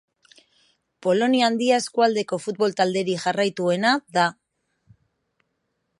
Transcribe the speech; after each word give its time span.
Polonia 1.07 1.45
Handia 1.49 1.77
eskualdeko 1.83 2.41
futbol 2.47 2.75
talderik 2.81 3.23
jarraituena 3.27 3.95
da. 4.19 4.27